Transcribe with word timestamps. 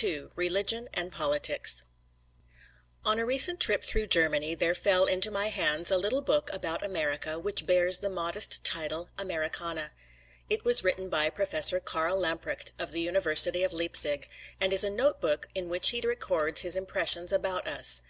XXII 0.00 0.28
RELIGION 0.36 0.88
AND 0.94 1.10
POLITICS 1.10 1.82
On 3.04 3.18
a 3.18 3.26
recent 3.26 3.58
trip 3.58 3.82
through 3.82 4.06
Germany 4.06 4.54
there 4.54 4.72
fell 4.76 5.06
into 5.06 5.28
my 5.28 5.48
hands 5.48 5.90
a 5.90 5.96
little 5.98 6.20
book 6.20 6.48
about 6.52 6.84
America 6.84 7.36
which 7.36 7.66
bears 7.66 7.98
the 7.98 8.08
modest 8.08 8.62
title, 8.62 9.08
"Americana." 9.18 9.90
It 10.48 10.64
was 10.64 10.84
written 10.84 11.08
by 11.08 11.28
Professor 11.30 11.80
Karl 11.80 12.16
Lamprecht 12.16 12.70
of 12.78 12.92
the 12.92 13.00
University 13.00 13.64
of 13.64 13.72
Leipzig, 13.72 14.28
and 14.60 14.72
is 14.72 14.84
a 14.84 14.90
note 14.90 15.20
book 15.20 15.48
in 15.52 15.68
which 15.68 15.88
he 15.90 16.00
records 16.00 16.60
his 16.60 16.76
impressions 16.76 17.32
about 17.32 17.66
us. 17.66 18.00